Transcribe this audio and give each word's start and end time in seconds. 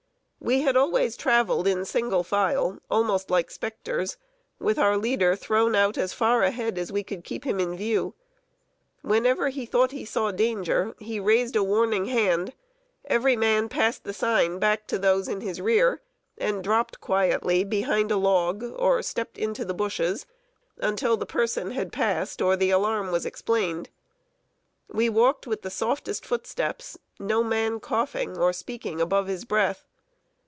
We 0.43 0.61
had 0.61 0.75
always 0.75 1.15
traveled 1.17 1.67
in 1.67 1.85
single 1.85 2.23
file, 2.23 2.79
almost 2.89 3.29
like 3.29 3.51
specters, 3.51 4.17
with 4.57 4.79
our 4.79 4.97
leader 4.97 5.35
thrown 5.35 5.75
out 5.75 5.99
as 5.99 6.13
far 6.13 6.41
ahead 6.41 6.79
as 6.79 6.91
we 6.91 7.03
could 7.03 7.23
keep 7.23 7.43
him 7.43 7.59
in 7.59 7.77
view. 7.77 8.15
Whenever 9.03 9.49
he 9.49 9.67
thought 9.67 9.91
he 9.91 10.03
saw 10.03 10.31
danger, 10.31 10.95
he 10.97 11.19
raised 11.19 11.55
a 11.55 11.63
warning 11.63 12.05
hand; 12.05 12.55
every 13.05 13.35
man 13.35 13.69
passed 13.69 14.03
the 14.03 14.13
sign 14.13 14.57
back 14.57 14.87
to 14.87 14.97
those 14.97 15.27
in 15.27 15.41
his 15.41 15.61
rear, 15.61 16.01
and 16.39 16.63
dropped 16.63 16.99
quietly 16.99 17.63
behind 17.63 18.09
a 18.09 18.17
log, 18.17 18.63
or 18.63 19.03
stepped 19.03 19.37
into 19.37 19.63
the 19.63 19.75
bushes, 19.75 20.25
until 20.77 21.17
the 21.17 21.27
person 21.27 21.69
had 21.69 21.93
passed 21.93 22.41
or 22.41 22.55
the 22.57 22.71
alarm 22.71 23.11
was 23.11 23.27
explained. 23.27 23.89
We 24.87 25.07
walked 25.07 25.45
with 25.45 25.71
softest 25.71 26.25
footsteps, 26.25 26.97
no 27.19 27.43
man 27.43 27.79
coughing, 27.79 28.39
or 28.39 28.53
speaking 28.53 28.99
above 28.99 29.27
his 29.27 29.45
breath. 29.45 29.85